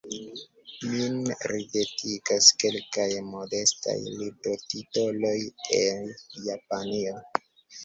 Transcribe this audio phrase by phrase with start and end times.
[0.93, 1.19] Min
[1.51, 5.37] ridetigas kelkaj modestaj librotitoloj
[5.85, 6.11] el
[6.51, 7.17] Japanio.